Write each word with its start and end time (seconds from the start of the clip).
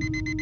Thank 0.00 0.28
you 0.28 0.37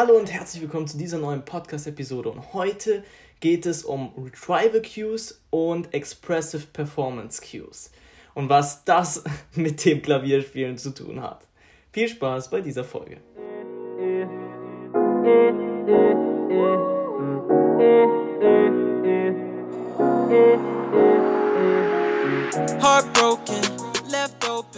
Hallo 0.00 0.16
und 0.16 0.32
herzlich 0.32 0.62
willkommen 0.62 0.86
zu 0.86 0.96
dieser 0.96 1.18
neuen 1.18 1.44
Podcast-Episode. 1.44 2.30
Und 2.30 2.54
heute 2.54 3.04
geht 3.40 3.66
es 3.66 3.84
um 3.84 4.14
Retrieval 4.16 4.80
Cues 4.80 5.42
und 5.50 5.92
Expressive 5.92 6.68
Performance 6.72 7.42
Cues 7.42 7.90
und 8.32 8.48
was 8.48 8.82
das 8.86 9.22
mit 9.54 9.84
dem 9.84 10.00
Klavierspielen 10.00 10.78
zu 10.78 10.94
tun 10.94 11.20
hat. 11.20 11.46
Viel 11.92 12.08
Spaß 12.08 12.48
bei 12.48 12.62
dieser 12.62 12.82
Folge. 12.82 13.18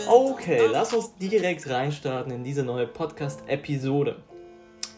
Okay, 0.08 0.66
lass 0.72 0.92
uns 0.92 1.14
direkt 1.14 1.70
reinstarten 1.70 2.32
in 2.32 2.42
diese 2.42 2.64
neue 2.64 2.88
Podcast-Episode. 2.88 4.16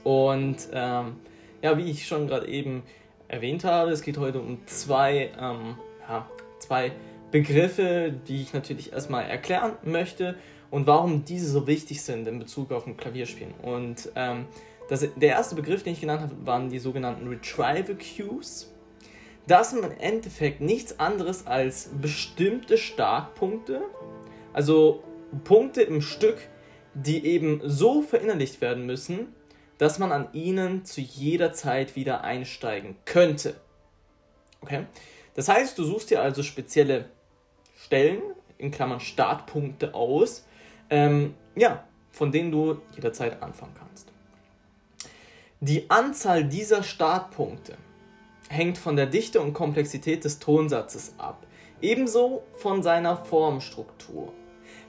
Und 0.04 0.68
ähm, 0.72 1.16
ja, 1.62 1.76
wie 1.76 1.90
ich 1.90 2.06
schon 2.06 2.28
gerade 2.28 2.46
eben 2.46 2.82
erwähnt 3.26 3.64
habe, 3.64 3.90
es 3.90 4.02
geht 4.02 4.18
heute 4.18 4.38
um 4.38 4.58
zwei, 4.66 5.32
ähm, 5.40 5.76
ja, 6.08 6.28
zwei 6.58 6.92
Begriffe, 7.30 8.14
die 8.28 8.42
ich 8.42 8.52
natürlich 8.52 8.92
erstmal 8.92 9.24
erklären 9.24 9.72
möchte 9.82 10.36
und 10.70 10.86
warum 10.86 11.24
diese 11.24 11.48
so 11.48 11.66
wichtig 11.66 12.02
sind 12.02 12.28
in 12.28 12.38
Bezug 12.38 12.70
auf 12.70 12.86
ein 12.86 12.96
Klavierspielen. 12.96 13.54
Und 13.62 14.10
ähm, 14.14 14.46
das, 14.88 15.00
der 15.16 15.30
erste 15.30 15.54
Begriff, 15.54 15.82
den 15.82 15.94
ich 15.94 16.00
genannt 16.00 16.20
habe, 16.20 16.34
waren 16.46 16.68
die 16.68 16.78
sogenannten 16.78 17.26
Retrieval 17.26 17.96
Cues. 17.96 18.72
Das 19.46 19.70
sind 19.70 19.84
im 19.84 19.92
Endeffekt 19.98 20.60
nichts 20.60 21.00
anderes 21.00 21.46
als 21.46 21.90
bestimmte 22.00 22.78
Startpunkte, 22.78 23.82
also 24.52 25.02
Punkte 25.42 25.82
im 25.82 26.00
Stück, 26.00 26.38
die 26.94 27.26
eben 27.26 27.60
so 27.64 28.02
verinnerlicht 28.02 28.60
werden 28.60 28.86
müssen, 28.86 29.33
dass 29.78 29.98
man 29.98 30.12
an 30.12 30.28
ihnen 30.32 30.84
zu 30.84 31.00
jeder 31.00 31.52
Zeit 31.52 31.96
wieder 31.96 32.22
einsteigen 32.22 32.96
könnte. 33.04 33.54
Okay? 34.60 34.86
Das 35.34 35.48
heißt, 35.48 35.78
du 35.78 35.84
suchst 35.84 36.10
dir 36.10 36.22
also 36.22 36.42
spezielle 36.42 37.10
Stellen, 37.76 38.22
in 38.58 38.70
Klammern 38.70 39.00
Startpunkte 39.00 39.94
aus, 39.94 40.46
ähm, 40.90 41.34
ja, 41.56 41.84
von 42.10 42.30
denen 42.30 42.52
du 42.52 42.80
jederzeit 42.94 43.42
anfangen 43.42 43.74
kannst. 43.78 44.08
Die 45.60 45.90
Anzahl 45.90 46.44
dieser 46.44 46.82
Startpunkte 46.82 47.76
hängt 48.48 48.78
von 48.78 48.96
der 48.96 49.06
Dichte 49.06 49.40
und 49.40 49.54
Komplexität 49.54 50.24
des 50.24 50.38
Tonsatzes 50.38 51.14
ab, 51.18 51.46
ebenso 51.80 52.44
von 52.58 52.82
seiner 52.82 53.16
Formstruktur. 53.16 54.32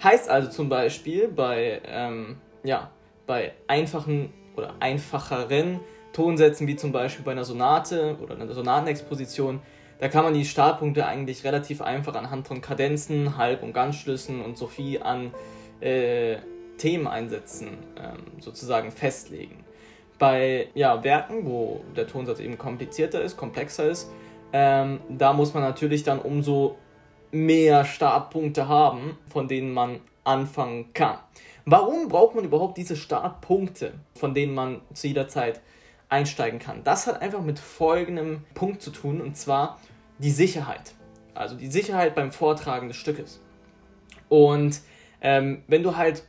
Heißt 0.04 0.30
also 0.30 0.50
zum 0.50 0.70
Beispiel 0.70 1.28
bei, 1.28 1.82
ähm, 1.86 2.38
ja, 2.64 2.92
bei 3.26 3.54
einfachen 3.68 4.34
oder 4.56 4.76
einfacheren 4.80 5.80
Tonsätzen, 6.14 6.68
wie 6.68 6.76
zum 6.76 6.92
Beispiel 6.92 7.26
bei 7.26 7.32
einer 7.32 7.44
Sonate 7.44 8.18
oder 8.22 8.36
einer 8.36 8.54
Sonatenexposition, 8.54 9.62
da 10.00 10.10
kann 10.10 10.24
man 10.24 10.34
die 10.34 10.46
Startpunkte 10.46 11.06
eigentlich 11.06 11.44
relativ 11.44 11.82
einfach 11.82 12.16
anhand 12.16 12.48
von 12.48 12.62
Kadenzen, 12.62 13.38
Halb- 13.38 13.64
und 13.64 13.74
Ganzschlüssen 13.74 14.42
und 14.42 14.58
Sophie 14.58 15.00
an 15.00 15.32
äh, 15.80 16.38
Themeneinsätzen 16.78 17.70
ähm, 17.98 18.40
sozusagen 18.40 18.92
festlegen. 18.92 19.64
Bei 20.20 20.68
ja, 20.74 21.04
Werken, 21.04 21.46
wo 21.46 21.84
der 21.96 22.08
Tonsatz 22.08 22.40
eben 22.40 22.58
komplizierter 22.58 23.22
ist, 23.22 23.38
komplexer 23.38 23.90
ist, 23.90 24.10
ähm, 24.54 25.00
da 25.10 25.34
muss 25.34 25.54
man 25.54 25.64
natürlich 25.64 26.04
dann 26.04 26.20
umso 26.20 26.78
mehr 27.32 27.84
Startpunkte 27.84 28.68
haben, 28.68 29.18
von 29.30 29.48
denen 29.48 29.74
man 29.74 30.00
anfangen 30.24 30.94
kann. 30.94 31.18
Warum 31.68 32.10
braucht 32.10 32.36
man 32.36 32.46
überhaupt 32.46 32.78
diese 32.78 32.96
Startpunkte, 32.96 33.94
von 34.16 34.36
denen 34.36 34.54
man 34.54 34.82
zu 34.94 35.08
jeder 35.08 35.28
Zeit 35.28 35.62
einsteigen 36.10 36.60
kann? 36.60 36.84
Das 36.84 37.08
hat 37.08 37.24
einfach 37.24 37.42
mit 37.42 37.58
folgendem 37.58 38.44
Punkt 38.54 38.84
zu 38.84 38.92
tun, 38.92 39.20
und 39.20 39.36
zwar 39.36 39.80
die 40.20 40.30
Sicherheit. 40.30 40.94
Also 41.34 41.56
die 41.56 41.68
Sicherheit 41.68 42.14
beim 42.14 42.32
Vortragen 42.32 42.88
des 42.88 42.98
Stückes. 42.98 43.42
Und 44.30 44.80
ähm, 45.22 45.64
wenn 45.68 45.82
du 45.82 45.98
halt 45.98 46.24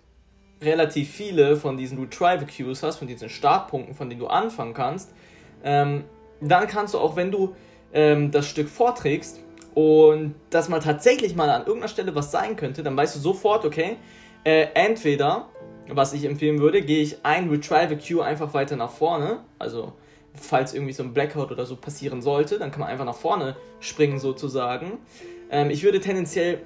relativ 0.63 1.11
viele 1.11 1.57
von 1.57 1.77
diesen 1.77 1.99
Retrieval 1.99 2.47
Cues 2.47 2.83
hast, 2.83 2.97
von 2.97 3.07
diesen 3.07 3.29
Startpunkten, 3.29 3.95
von 3.95 4.09
denen 4.09 4.21
du 4.21 4.29
anfangen 4.29 4.73
kannst, 4.73 5.13
ähm, 5.63 6.05
dann 6.41 6.67
kannst 6.67 6.95
du 6.95 6.99
auch, 6.99 7.15
wenn 7.15 7.31
du 7.31 7.55
ähm, 7.93 8.31
das 8.31 8.49
Stück 8.49 8.71
vorträgst 8.71 9.41
und 9.75 10.35
das 10.49 10.71
mal 10.71 10.81
tatsächlich 10.81 11.37
mal 11.37 11.51
an 11.51 11.63
irgendeiner 11.67 11.89
Stelle 11.89 12.15
was 12.15 12.31
sein 12.31 12.57
könnte, 12.57 12.83
dann 12.83 12.97
weißt 12.97 13.17
du 13.17 13.21
sofort, 13.21 13.67
okay, 13.67 13.99
äh, 14.47 14.69
entweder, 14.75 15.49
was 15.89 16.13
ich 16.13 16.25
empfehlen 16.25 16.61
würde, 16.61 16.81
gehe 16.81 17.03
ich 17.03 17.19
ein 17.25 17.51
Retrieval 17.51 17.99
Cue 17.99 18.25
einfach 18.25 18.55
weiter 18.55 18.77
nach 18.77 18.93
vorne, 18.93 19.41
also 19.59 19.93
falls 20.35 20.73
irgendwie 20.73 20.93
so 20.93 21.03
ein 21.03 21.13
Blackout 21.13 21.51
oder 21.51 21.67
so 21.67 21.75
passieren 21.75 22.23
sollte, 22.23 22.57
dann 22.59 22.71
kann 22.71 22.81
man 22.81 22.89
einfach 22.89 23.05
nach 23.05 23.17
vorne 23.17 23.57
springen 23.81 24.21
sozusagen. 24.21 24.99
Ähm, 25.51 25.71
ich 25.71 25.83
würde 25.83 25.99
tendenziell 25.99 26.61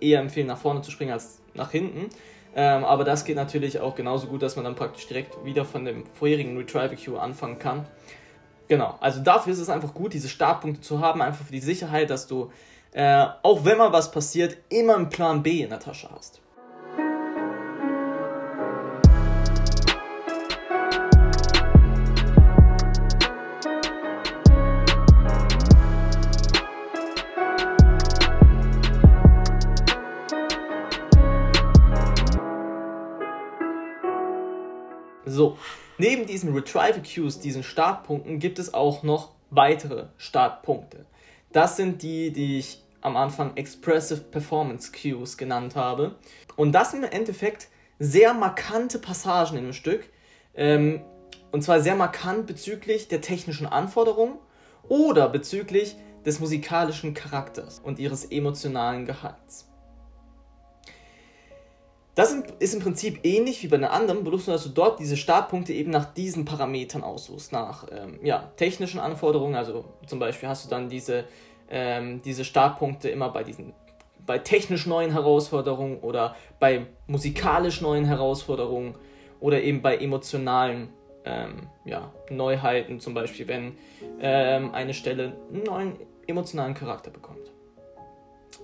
eher 0.00 0.20
empfehlen, 0.20 0.48
nach 0.48 0.58
vorne 0.58 0.82
zu 0.82 0.90
springen 0.90 1.12
als 1.12 1.40
nach 1.54 1.70
hinten. 1.70 2.10
Ähm, 2.54 2.84
aber 2.84 3.04
das 3.04 3.24
geht 3.24 3.36
natürlich 3.36 3.80
auch 3.80 3.94
genauso 3.94 4.26
gut, 4.26 4.42
dass 4.42 4.56
man 4.56 4.66
dann 4.66 4.74
praktisch 4.74 5.06
direkt 5.06 5.42
wieder 5.46 5.64
von 5.64 5.86
dem 5.86 6.04
vorherigen 6.12 6.58
Retrieval 6.58 6.94
Queue 6.94 7.18
anfangen 7.18 7.58
kann. 7.58 7.86
Genau, 8.68 8.96
also 9.00 9.22
dafür 9.22 9.54
ist 9.54 9.60
es 9.60 9.70
einfach 9.70 9.94
gut, 9.94 10.12
diese 10.12 10.28
Startpunkte 10.28 10.82
zu 10.82 11.00
haben, 11.00 11.22
einfach 11.22 11.46
für 11.46 11.52
die 11.52 11.60
Sicherheit, 11.60 12.10
dass 12.10 12.26
du, 12.26 12.50
äh, 12.92 13.24
auch 13.42 13.64
wenn 13.64 13.78
mal 13.78 13.92
was 13.94 14.10
passiert, 14.10 14.58
immer 14.68 14.96
einen 14.96 15.08
Plan 15.08 15.42
B 15.42 15.62
in 15.62 15.70
der 15.70 15.80
Tasche 15.80 16.10
hast. 16.14 16.42
So, 35.48 35.58
neben 35.96 36.26
diesen 36.26 36.52
Retrieval 36.52 37.02
Cues, 37.02 37.40
diesen 37.40 37.62
Startpunkten, 37.62 38.38
gibt 38.38 38.58
es 38.58 38.74
auch 38.74 39.02
noch 39.02 39.30
weitere 39.50 40.06
Startpunkte. 40.18 41.06
Das 41.52 41.76
sind 41.76 42.02
die, 42.02 42.32
die 42.32 42.58
ich 42.58 42.82
am 43.00 43.16
Anfang 43.16 43.56
Expressive 43.56 44.20
Performance 44.20 44.92
Cues 44.92 45.38
genannt 45.38 45.74
habe. 45.74 46.16
Und 46.56 46.72
das 46.72 46.90
sind 46.90 47.04
im 47.04 47.10
Endeffekt 47.10 47.68
sehr 47.98 48.34
markante 48.34 48.98
Passagen 48.98 49.56
in 49.56 49.64
dem 49.64 49.72
Stück. 49.72 50.10
Ähm, 50.54 51.00
und 51.50 51.62
zwar 51.62 51.80
sehr 51.80 51.96
markant 51.96 52.46
bezüglich 52.46 53.08
der 53.08 53.22
technischen 53.22 53.66
Anforderungen 53.66 54.38
oder 54.86 55.30
bezüglich 55.30 55.96
des 56.26 56.40
musikalischen 56.40 57.14
Charakters 57.14 57.78
und 57.78 57.98
ihres 57.98 58.26
emotionalen 58.26 59.06
Gehalts. 59.06 59.67
Das 62.18 62.34
ist 62.58 62.74
im 62.74 62.80
Prinzip 62.80 63.20
ähnlich 63.22 63.62
wie 63.62 63.68
bei 63.68 63.76
den 63.76 63.84
anderen, 63.84 64.24
bloß 64.24 64.48
nur, 64.48 64.56
dass 64.56 64.64
du 64.64 64.70
dort 64.70 64.98
diese 64.98 65.16
Startpunkte 65.16 65.72
eben 65.72 65.92
nach 65.92 66.04
diesen 66.04 66.44
Parametern 66.44 67.04
aussuchst, 67.04 67.52
nach 67.52 67.86
ähm, 67.92 68.18
ja, 68.24 68.50
technischen 68.56 68.98
Anforderungen. 68.98 69.54
Also 69.54 69.84
zum 70.04 70.18
Beispiel 70.18 70.48
hast 70.48 70.64
du 70.64 70.68
dann 70.68 70.88
diese, 70.88 71.26
ähm, 71.70 72.20
diese 72.22 72.44
Startpunkte 72.44 73.08
immer 73.08 73.28
bei 73.28 73.44
diesen 73.44 73.72
bei 74.26 74.38
technisch 74.38 74.84
neuen 74.84 75.12
Herausforderungen 75.12 76.00
oder 76.00 76.34
bei 76.58 76.86
musikalisch 77.06 77.82
neuen 77.82 78.04
Herausforderungen 78.04 78.96
oder 79.38 79.62
eben 79.62 79.80
bei 79.80 79.96
emotionalen 79.96 80.88
ähm, 81.24 81.68
ja, 81.84 82.12
Neuheiten, 82.30 82.98
zum 82.98 83.14
Beispiel 83.14 83.46
wenn 83.46 83.78
ähm, 84.20 84.74
eine 84.74 84.92
Stelle 84.92 85.36
einen 85.52 85.62
neuen 85.62 85.92
emotionalen 86.26 86.74
Charakter 86.74 87.12
bekommt. 87.12 87.52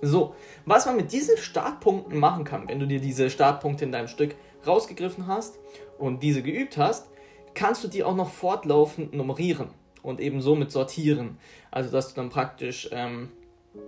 So, 0.01 0.35
was 0.65 0.85
man 0.85 0.97
mit 0.97 1.11
diesen 1.11 1.37
Startpunkten 1.37 2.19
machen 2.19 2.43
kann, 2.43 2.67
wenn 2.67 2.79
du 2.79 2.87
dir 2.87 2.99
diese 2.99 3.29
Startpunkte 3.29 3.85
in 3.85 3.91
deinem 3.91 4.07
Stück 4.07 4.35
rausgegriffen 4.65 5.27
hast 5.27 5.59
und 5.97 6.21
diese 6.21 6.41
geübt 6.41 6.77
hast, 6.77 7.09
kannst 7.53 7.83
du 7.83 7.87
die 7.87 8.03
auch 8.03 8.15
noch 8.15 8.29
fortlaufend 8.29 9.13
nummerieren 9.13 9.69
und 10.03 10.19
eben 10.19 10.41
somit 10.41 10.71
sortieren. 10.71 11.37
Also, 11.71 11.91
dass 11.91 12.09
du 12.09 12.15
dann 12.15 12.29
praktisch 12.29 12.89
ähm, 12.91 13.29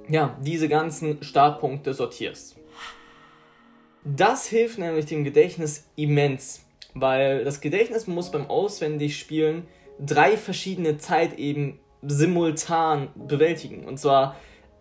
ja, 0.10 0.38
diese 0.42 0.70
ganzen 0.70 1.22
Startpunkte 1.24 1.94
sortierst. 1.94 2.58
Das 4.04 4.48
hilft 4.48 4.80
nämlich 4.80 5.06
dem 5.06 5.24
Gedächtnis 5.24 5.86
immens, 5.96 6.66
weil 6.94 7.44
das 7.44 7.60
Gedächtnis 7.60 8.08
muss 8.08 8.32
beim 8.32 8.50
Auswendigspielen 8.50 9.68
drei 10.00 10.38
verschiedene 10.38 10.98
Zeiteben 10.98 11.80
simultan 12.02 13.10
bewältigen. 13.16 13.86
Und 13.86 14.00
zwar 14.00 14.36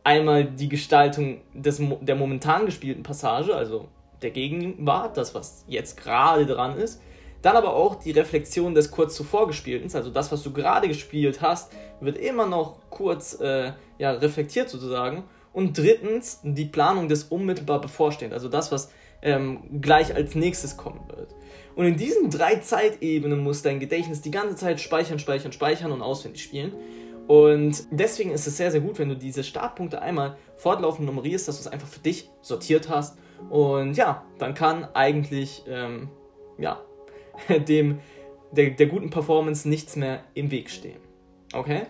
einmal 0.06 0.44
die 0.44 0.68
Gestaltung 0.68 1.40
des, 1.52 1.82
der 2.00 2.14
momentan 2.14 2.64
gespielten 2.64 3.02
Passage, 3.02 3.54
also 3.54 3.88
der 4.22 4.30
Gegenwart, 4.30 5.16
das, 5.16 5.34
was 5.34 5.64
jetzt 5.66 5.96
gerade 5.96 6.46
dran 6.46 6.78
ist. 6.78 7.02
Dann 7.42 7.56
aber 7.56 7.74
auch 7.74 7.96
die 7.96 8.12
Reflexion 8.12 8.72
des 8.74 8.92
kurz 8.92 9.16
zuvor 9.16 9.48
gespielten, 9.48 9.90
also 9.94 10.10
das, 10.10 10.30
was 10.30 10.44
du 10.44 10.52
gerade 10.52 10.86
gespielt 10.86 11.42
hast, 11.42 11.72
wird 12.00 12.18
immer 12.18 12.46
noch 12.46 12.76
kurz 12.88 13.40
äh, 13.40 13.72
ja, 13.98 14.12
reflektiert 14.12 14.70
sozusagen. 14.70 15.24
Und 15.52 15.76
drittens 15.76 16.40
die 16.44 16.66
Planung 16.66 17.08
des 17.08 17.24
unmittelbar 17.24 17.80
bevorstehend, 17.80 18.32
also 18.32 18.48
das, 18.48 18.70
was 18.70 18.92
ähm, 19.22 19.80
gleich 19.80 20.14
als 20.14 20.36
nächstes 20.36 20.76
kommen 20.76 21.00
wird. 21.08 21.34
Und 21.74 21.84
in 21.84 21.96
diesen 21.96 22.30
drei 22.30 22.56
Zeitebenen 22.56 23.40
muss 23.40 23.62
dein 23.62 23.80
Gedächtnis 23.80 24.22
die 24.22 24.30
ganze 24.30 24.54
Zeit 24.54 24.80
speichern, 24.80 25.18
speichern, 25.18 25.52
speichern 25.52 25.90
und 25.90 26.00
auswendig 26.00 26.42
spielen. 26.44 26.72
Und 27.26 27.86
deswegen 27.90 28.30
ist 28.30 28.46
es 28.46 28.56
sehr, 28.56 28.70
sehr 28.70 28.80
gut, 28.80 28.98
wenn 28.98 29.08
du 29.08 29.16
diese 29.16 29.42
Startpunkte 29.42 30.00
einmal 30.00 30.36
fortlaufend 30.56 31.06
nummerierst, 31.06 31.48
dass 31.48 31.56
du 31.56 31.62
es 31.62 31.72
einfach 31.72 31.88
für 31.88 32.00
dich 32.00 32.30
sortiert 32.40 32.88
hast. 32.88 33.18
Und 33.50 33.96
ja, 33.96 34.24
dann 34.38 34.54
kann 34.54 34.86
eigentlich 34.94 35.64
ähm, 35.68 36.08
ja, 36.58 36.80
dem, 37.68 38.00
der, 38.52 38.70
der 38.70 38.86
guten 38.86 39.10
Performance 39.10 39.68
nichts 39.68 39.96
mehr 39.96 40.22
im 40.34 40.50
Weg 40.50 40.70
stehen. 40.70 41.00
Okay? 41.52 41.82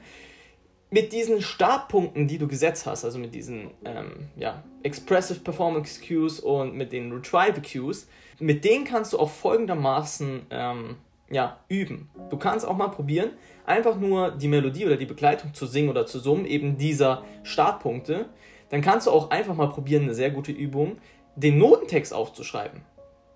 Mit 0.91 1.13
diesen 1.13 1.43
Startpunkten, 1.43 2.29
die 2.29 2.39
du 2.39 2.47
gesetzt 2.47 2.87
hast, 2.87 3.05
also 3.05 3.19
mit 3.19 3.35
diesen 3.35 3.71
ähm, 3.85 4.29
ja, 4.37 4.63
Expressive 4.83 5.41
Performance 5.41 6.01
Cues 6.01 6.41
und 6.41 6.75
mit 6.75 6.93
den 6.93 7.13
Retrieval 7.13 7.61
Cues, 7.61 8.09
mit 8.39 8.65
denen 8.65 8.85
kannst 8.85 9.13
du 9.13 9.19
auch 9.19 9.31
folgendermaßen 9.31 10.47
ähm, 10.51 10.97
ja, 11.31 11.59
üben. 11.69 12.11
Du 12.31 12.37
kannst 12.37 12.67
auch 12.67 12.77
mal 12.77 12.89
probieren, 12.89 13.31
einfach 13.65 13.97
nur 13.97 14.31
die 14.31 14.49
Melodie 14.49 14.87
oder 14.87 14.97
die 14.97 15.07
Begleitung 15.07 15.55
zu 15.55 15.67
singen 15.67 15.89
oder 15.89 16.07
zu 16.07 16.19
summen, 16.19 16.47
eben 16.47 16.79
dieser 16.79 17.25
Startpunkte. 17.43 18.27
Dann 18.71 18.81
kannst 18.81 19.07
du 19.07 19.11
auch 19.11 19.31
einfach 19.31 19.55
mal 19.55 19.69
probieren, 19.69 20.05
eine 20.05 20.15
sehr 20.15 20.31
gute 20.31 20.53
Übung, 20.53 20.99
den 21.35 21.59
Notentext 21.59 22.13
aufzuschreiben 22.13 22.83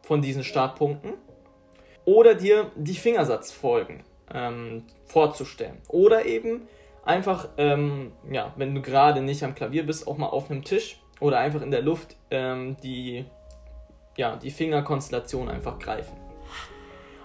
von 0.02 0.22
diesen 0.22 0.44
Startpunkten 0.44 1.12
oder 2.04 2.34
dir 2.34 2.70
die 2.76 2.94
Fingersatzfolgen 2.94 4.02
ähm, 4.32 4.84
vorzustellen. 5.04 5.78
Oder 5.88 6.26
eben 6.26 6.62
einfach, 7.04 7.48
ähm, 7.58 8.12
ja, 8.30 8.52
wenn 8.56 8.74
du 8.74 8.82
gerade 8.82 9.20
nicht 9.20 9.42
am 9.44 9.54
Klavier 9.54 9.84
bist, 9.84 10.06
auch 10.06 10.16
mal 10.16 10.28
auf 10.28 10.50
einem 10.50 10.64
Tisch 10.64 11.00
oder 11.20 11.38
einfach 11.38 11.62
in 11.62 11.70
der 11.70 11.82
Luft 11.82 12.16
ähm, 12.30 12.76
die, 12.82 13.24
ja, 14.16 14.36
die 14.36 14.50
Fingerkonstellation 14.50 15.48
einfach 15.48 15.78
greifen. 15.78 16.29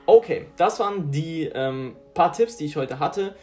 Okay, 0.05 0.47
das 0.57 0.79
waren 0.79 1.11
die 1.11 1.49
ähm, 1.53 1.95
paar 2.13 2.31
Tipps, 2.31 2.57
die 2.57 2.65
ich 2.65 2.75
heute 2.75 2.99
hatte 2.99 3.35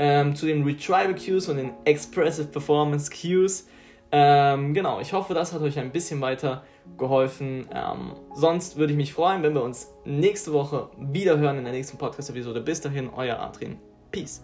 ähm, 0.00 0.34
zu 0.34 0.46
den 0.46 0.64
Retrieval 0.64 1.14
Cues 1.14 1.48
und 1.48 1.58
den 1.58 1.72
Expressive 1.84 2.48
Performance 2.48 3.10
Cues. 3.10 3.68
Ähm, 4.12 4.72
genau, 4.72 4.98
ich 5.00 5.12
hoffe, 5.12 5.34
das 5.34 5.52
hat 5.52 5.60
euch 5.60 5.78
ein 5.78 5.92
bisschen 5.92 6.20
weiter 6.22 6.64
geholfen. 6.96 7.68
Ähm, 7.72 8.14
sonst 8.34 8.76
würde 8.76 8.92
ich 8.92 8.96
mich 8.96 9.12
freuen, 9.12 9.42
wenn 9.42 9.54
wir 9.54 9.62
uns 9.62 9.92
nächste 10.06 10.52
Woche 10.52 10.88
wieder 10.98 11.38
hören 11.38 11.58
in 11.58 11.64
der 11.64 11.72
nächsten 11.74 11.98
Podcast-Episode. 11.98 12.62
Bis 12.62 12.80
dahin, 12.80 13.10
euer 13.14 13.38
Adrian. 13.38 13.78
Peace. 14.10 14.42